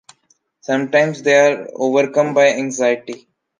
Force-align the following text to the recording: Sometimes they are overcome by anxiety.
Sometimes 0.61 1.21
they 1.21 1.35
are 1.35 1.69
overcome 1.75 2.33
by 2.33 2.47
anxiety. 2.47 3.27